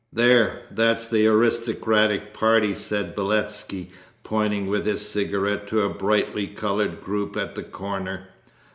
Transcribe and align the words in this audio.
'There, 0.11 0.63
that's 0.71 1.05
the 1.05 1.27
aristocratic 1.27 2.33
party,' 2.33 2.73
said 2.73 3.15
Beletski, 3.15 3.91
pointing 4.23 4.65
with 4.65 4.87
his 4.87 5.07
cigarette 5.07 5.67
to 5.67 5.83
a 5.83 5.93
brightly 5.93 6.47
coloured 6.47 7.01
group 7.03 7.37
at 7.37 7.53
the 7.53 7.61
corner. 7.61 8.29